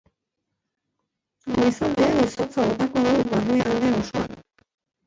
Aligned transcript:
Goizaldean 1.57 2.17
izotza 2.25 2.67
botako 2.71 3.07
du 3.11 3.23
barnealde 3.37 3.97
osoan. 4.03 4.37